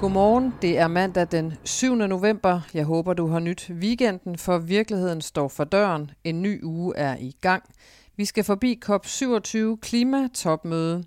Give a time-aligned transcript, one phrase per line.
[0.00, 1.94] Godmorgen, det er mandag den 7.
[1.94, 2.60] november.
[2.74, 6.10] Jeg håber, du har nyt weekenden, for virkeligheden står for døren.
[6.24, 7.62] En ny uge er i gang.
[8.16, 11.04] Vi skal forbi COP27 klimatopmøde,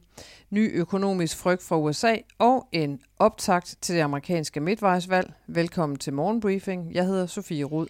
[0.49, 5.33] ny økonomisk frygt fra USA og en optakt til det amerikanske midtvejsvalg.
[5.47, 6.93] Velkommen til Morgenbriefing.
[6.93, 7.87] Jeg hedder Sofie Rud.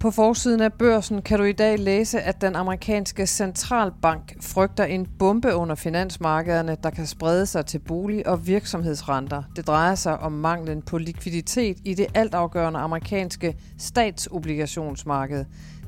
[0.00, 5.06] På forsiden af børsen kan du i dag læse, at den amerikanske centralbank frygter en
[5.18, 9.42] bombe under finansmarkederne, der kan sprede sig til bolig- og virksomhedsrenter.
[9.56, 15.44] Det drejer sig om manglen på likviditet i det altafgørende amerikanske statsobligationsmarked.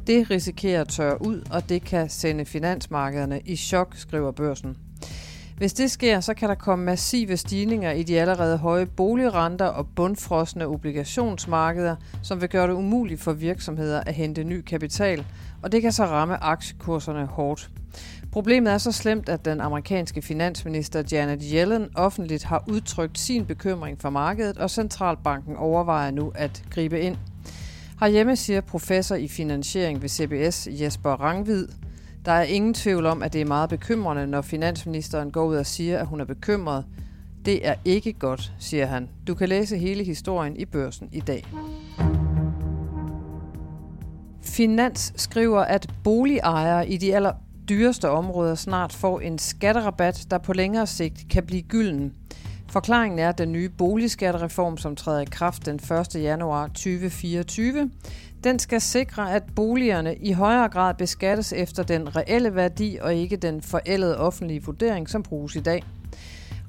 [0.06, 4.76] Det risikerer at tørre ud, og det kan sende finansmarkederne i chok, skriver børsen.
[5.60, 9.86] Hvis det sker, så kan der komme massive stigninger i de allerede høje boligrenter og
[9.96, 15.24] bundfrosne obligationsmarkeder, som vil gøre det umuligt for virksomheder at hente ny kapital,
[15.62, 17.70] og det kan så ramme aktiekurserne hårdt.
[18.32, 24.00] Problemet er så slemt, at den amerikanske finansminister Janet Yellen offentligt har udtrykt sin bekymring
[24.00, 27.16] for markedet, og centralbanken overvejer nu at gribe ind.
[28.00, 31.68] Herhjemme siger professor i finansiering ved CBS Jesper Rangvid,
[32.24, 35.66] der er ingen tvivl om, at det er meget bekymrende, når finansministeren går ud og
[35.66, 36.84] siger, at hun er bekymret.
[37.44, 39.08] Det er ikke godt, siger han.
[39.26, 41.46] Du kan læse hele historien i børsen i dag.
[44.42, 47.32] Finans skriver, at boligejere i de aller
[47.68, 52.12] dyreste områder snart får en skatterabat, der på længere sigt kan blive gylden.
[52.70, 56.14] Forklaringen er den nye boligskattereform, som træder i kraft den 1.
[56.14, 57.90] januar 2024.
[58.44, 63.36] Den skal sikre, at boligerne i højere grad beskattes efter den reelle værdi og ikke
[63.36, 65.84] den forældede offentlige vurdering, som bruges i dag.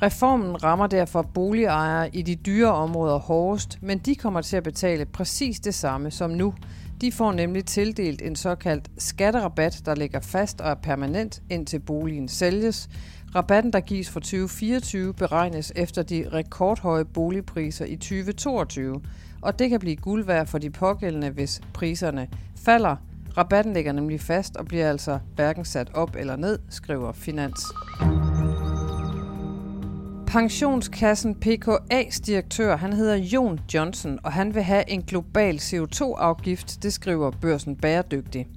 [0.01, 5.05] Reformen rammer derfor boligejere i de dyre områder hårdest, men de kommer til at betale
[5.05, 6.53] præcis det samme som nu.
[7.01, 12.27] De får nemlig tildelt en såkaldt skatterabat, der ligger fast og er permanent, indtil boligen
[12.27, 12.89] sælges.
[13.35, 19.01] Rabatten, der gives for 2024, beregnes efter de rekordhøje boligpriser i 2022
[19.41, 22.95] og det kan blive guld værd for de pågældende, hvis priserne falder.
[23.37, 27.61] Rabatten ligger nemlig fast og bliver altså hverken sat op eller ned, skriver Finans.
[30.31, 36.93] Pensionskassen PKA's direktør, han hedder Jon Johnson, og han vil have en global CO2-afgift, det
[36.93, 38.47] skriver børsen bæredygtig.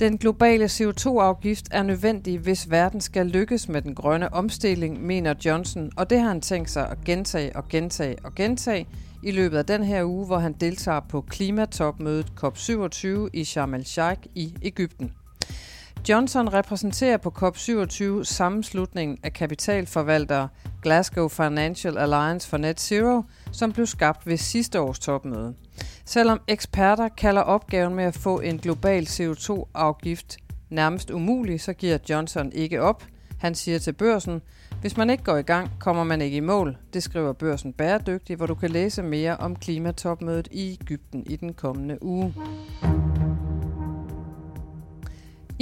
[0.00, 5.90] Den globale CO2-afgift er nødvendig, hvis verden skal lykkes med den grønne omstilling, mener Johnson,
[5.96, 8.86] og det har han tænkt sig at gentage og gentage og gentage
[9.22, 14.20] i løbet af den her uge, hvor han deltager på klimatopmødet COP27 i Sharm el-Sheikh
[14.34, 15.12] i Ægypten.
[16.08, 20.48] Johnson repræsenterer på COP27 sammenslutningen af kapitalforvaltere
[20.82, 23.22] Glasgow Financial Alliance for Net Zero,
[23.52, 25.54] som blev skabt ved sidste års topmøde.
[26.04, 30.36] Selvom eksperter kalder opgaven med at få en global CO2-afgift
[30.70, 33.04] nærmest umulig, så giver Johnson ikke op.
[33.38, 34.42] Han siger til børsen,
[34.80, 36.76] hvis man ikke går i gang, kommer man ikke i mål.
[36.92, 41.54] Det skriver børsen Bæredygtig, hvor du kan læse mere om klimatopmødet i Ægypten i den
[41.54, 42.34] kommende uge.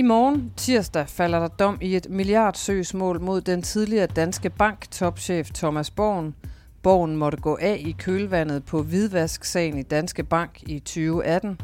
[0.03, 5.91] I morgen, tirsdag, falder der dom i et milliardsøgsmål mod den tidligere danske bank-topchef Thomas
[5.91, 6.35] Borgen.
[6.83, 11.61] Borgen måtte gå af i kølvandet på hvidvasksagen i Danske Bank i 2018.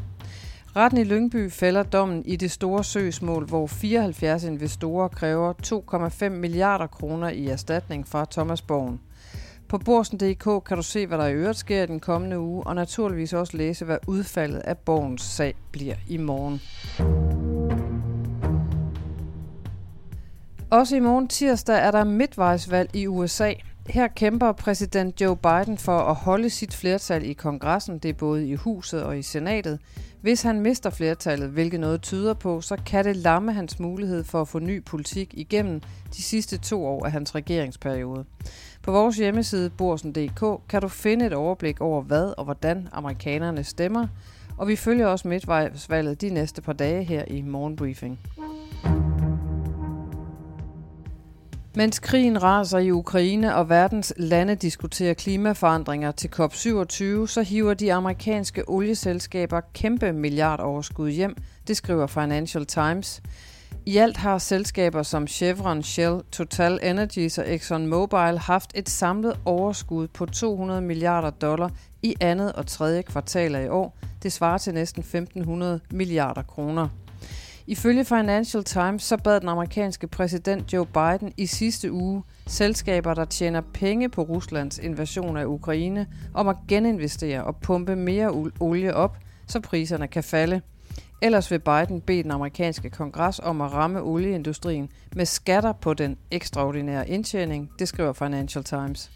[0.75, 5.53] Retten i Lyngby fælder dommen i det store søgsmål, hvor 74 investorer kræver
[6.23, 8.99] 2,5 milliarder kroner i erstatning fra Thomas Borgen.
[9.67, 12.75] På borsen.dk kan du se, hvad der i øvrigt sker i den kommende uge, og
[12.75, 16.61] naturligvis også læse, hvad udfaldet af Borgens sag bliver i morgen.
[20.71, 23.53] Også i morgen tirsdag er der midtvejsvalg i USA.
[23.87, 28.47] Her kæmper præsident Joe Biden for at holde sit flertal i kongressen, det er både
[28.47, 29.79] i huset og i senatet.
[30.21, 34.41] Hvis han mister flertallet, hvilket noget tyder på, så kan det lamme hans mulighed for
[34.41, 35.81] at få ny politik igennem
[36.15, 38.25] de sidste to år af hans regeringsperiode.
[38.81, 44.07] På vores hjemmeside borsen.dk kan du finde et overblik over, hvad og hvordan amerikanerne stemmer,
[44.57, 48.19] og vi følger også midtvejsvalget de næste par dage her i Morgenbriefing.
[51.75, 57.93] Mens krigen raser i Ukraine og verdens lande diskuterer klimaforandringer til COP27, så hiver de
[57.93, 61.35] amerikanske olieselskaber kæmpe milliardoverskud hjem,
[61.67, 63.21] det skriver Financial Times.
[63.85, 70.07] I alt har selskaber som Chevron, Shell, Total Energies og ExxonMobil haft et samlet overskud
[70.07, 71.71] på 200 milliarder dollar
[72.01, 73.97] i andet og tredje kvartal i år.
[74.23, 76.87] Det svarer til næsten 1500 milliarder kroner.
[77.69, 83.25] Ifølge Financial Times så bad den amerikanske præsident Joe Biden i sidste uge selskaber, der
[83.25, 89.17] tjener penge på Ruslands invasion af Ukraine, om at geninvestere og pumpe mere olie op,
[89.47, 90.61] så priserne kan falde.
[91.21, 96.17] Ellers vil Biden bede den amerikanske kongres om at ramme olieindustrien med skatter på den
[96.31, 99.11] ekstraordinære indtjening, det skriver Financial Times.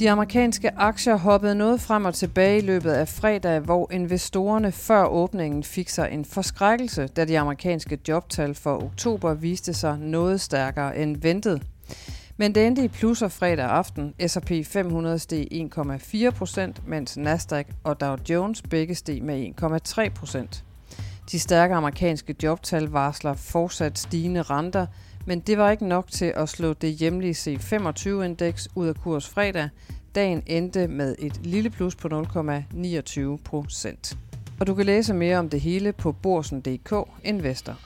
[0.00, 5.04] De amerikanske aktier hoppede noget frem og tilbage i løbet af fredag, hvor investorerne før
[5.04, 10.98] åbningen fik sig en forskrækkelse, da de amerikanske jobtal for oktober viste sig noget stærkere
[10.98, 11.62] end ventet.
[12.36, 14.14] Men det endte i plusser fredag aften.
[14.26, 20.64] S&P 500 steg 1,4 procent, mens Nasdaq og Dow Jones begge steg med 1,3 procent.
[21.32, 24.86] De stærke amerikanske jobtal varsler fortsat stigende renter,
[25.26, 29.68] men det var ikke nok til at slå det hjemlige C25-indeks ud af kurs fredag.
[30.14, 34.18] Dagen endte med et lille plus på 0,29 procent.
[34.60, 36.94] Og du kan læse mere om det hele på borsen.dk
[37.24, 37.78] Investor.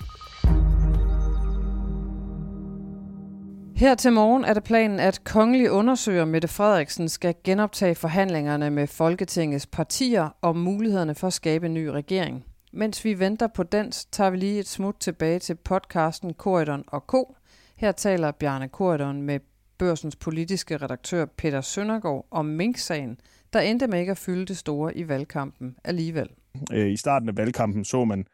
[3.77, 8.87] Her til morgen er det planen, at kongelig undersøger Mette Frederiksen skal genoptage forhandlingerne med
[8.87, 12.45] Folketingets partier om mulighederne for at skabe en ny regering.
[12.77, 17.07] Mens vi venter på den, tager vi lige et smut tilbage til podcasten Korridon og
[17.07, 17.37] Ko.
[17.77, 19.41] Her taler Bjarne Korridon med
[19.79, 23.21] børsens politiske redaktør Peter Søndergaard om Mink-sagen,
[23.53, 26.29] der endte med ikke at fylde det store i valgkampen alligevel.
[26.73, 28.27] Øh, I starten af valgkampen så man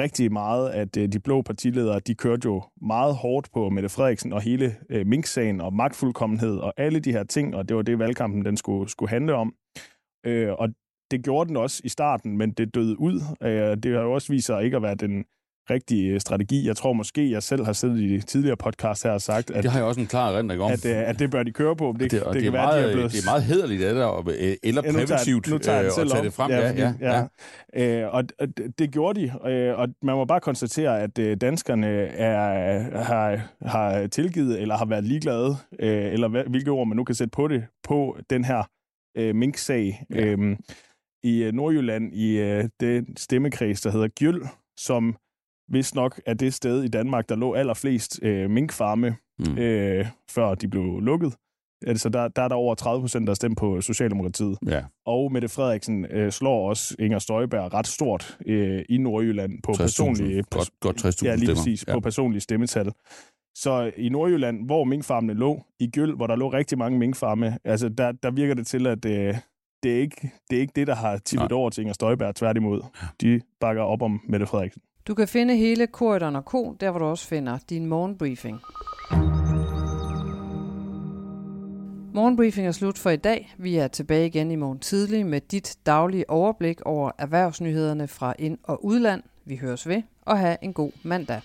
[0.00, 4.32] rigtig meget, at øh, de blå partiledere, de kørte jo meget hårdt på Mette Frederiksen
[4.32, 7.98] og hele øh, Mink-sagen og magtfuldkommenhed og alle de her ting, og det var det,
[7.98, 9.54] valgkampen den skulle, skulle handle om.
[10.58, 10.68] og
[11.10, 13.20] det gjorde den også i starten, men det døde ud.
[13.76, 15.24] det har jo også vist sig ikke at være den
[15.70, 16.66] rigtig øh, strategi.
[16.66, 19.62] Jeg tror måske, jeg selv har siddet i de tidligere podcast her og sagt, at,
[19.62, 20.72] det har jeg også en klar erindring om.
[20.72, 21.96] At, at, øh, at det bør de køre på.
[22.00, 23.12] Det, det, det, det, kan være, de blevet...
[23.12, 26.10] det er meget hederligt, det der, øh, eller ja, præventivt nu tager, nu tager at
[26.10, 26.50] tage det frem.
[26.50, 27.26] Ja, ja, ja,
[27.76, 28.02] ja.
[28.02, 28.24] Øh, og
[28.78, 29.32] det gjorde de,
[29.76, 35.56] og man må bare konstatere, at danskerne er, har, har tilgivet, eller har været ligeglade,
[35.78, 38.62] eller hvilke ord man nu kan sætte på det, på den her
[39.16, 40.04] øh, mink-sag.
[40.10, 40.24] Ja.
[40.24, 40.56] Øhm,
[41.22, 44.42] i Nordjylland, i øh, den stemmekreds, der hedder Gyld,
[44.76, 45.16] som
[45.68, 49.58] hvis nok er det sted i Danmark, der lå allerflest øh, minkfarme, mm.
[49.58, 51.34] øh, før de blev lukket.
[51.86, 54.58] Altså, der, der er der over 30 procent, der stemt på Socialdemokratiet.
[54.66, 54.84] Ja.
[55.06, 60.42] Og Mette Frederiksen øh, slår også Inger Støjberg ret stort øh, i Nordjylland på personlige...
[60.50, 61.92] Godt, godt 60.000 Ja, lige præcis, ja.
[61.92, 62.92] på personlige stemmetal.
[63.54, 67.88] Så i Nordjylland, hvor minkfarmene lå, i Gyld, hvor der lå rigtig mange minkfarme, altså
[67.88, 69.34] der, der virker det til, at øh,
[69.82, 72.82] det, er ikke, det er ikke det, der har tippet over til Inger Støjberg, tværtimod.
[73.20, 74.82] De bakker op om Mette Frederiksen.
[75.06, 78.60] Du kan finde hele Korridon og Ko, der hvor du også finder din morgenbriefing.
[82.14, 83.54] Morgenbriefing er slut for i dag.
[83.58, 88.58] Vi er tilbage igen i morgen tidlig med dit daglige overblik over erhvervsnyhederne fra ind-
[88.62, 89.22] og udland.
[89.44, 91.40] Vi høres ved, og have en god mandag.